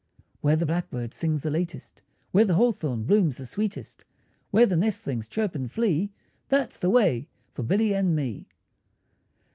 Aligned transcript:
Where 0.39 0.55
the 0.55 0.65
blackbird 0.65 1.13
sings 1.13 1.43
the 1.43 1.51
latest, 1.51 2.01
Where 2.31 2.43
the 2.43 2.55
hawthorn 2.55 3.03
blooms 3.03 3.37
the 3.37 3.45
sweetest, 3.45 4.03
Where 4.49 4.65
the 4.65 4.75
nestlings 4.75 5.27
chirp 5.27 5.53
and 5.53 5.71
flee, 5.71 6.09
That's 6.49 6.79
the 6.79 6.89
way 6.89 7.27
for 7.53 7.61
Billy 7.61 7.93
and 7.93 8.15
me. 8.15 8.47